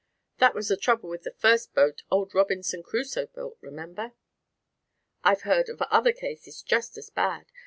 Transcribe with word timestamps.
That 0.39 0.55
was 0.55 0.69
the 0.69 0.77
trouble 0.77 1.09
with 1.11 1.21
the 1.25 1.35
first 1.37 1.75
boat 1.75 2.01
old 2.09 2.33
Robinson 2.33 2.81
Crusoe 2.81 3.27
built, 3.27 3.59
remember? 3.61 4.13
I've 5.23 5.43
heard 5.43 5.69
of 5.69 5.79
other 5.79 6.11
cases 6.11 6.63
just 6.63 6.97
as 6.97 7.11
bad. 7.11 7.51